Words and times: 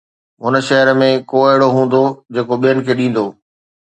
هن 0.43 0.55
شهر 0.67 0.87
۾ 1.01 1.09
ڪو 1.29 1.37
اهڙو 1.49 1.67
هوندو 1.75 2.03
جيڪو 2.33 2.55
ٻين 2.63 2.77
کي 2.85 2.93
ڏيندو؟ 2.99 3.25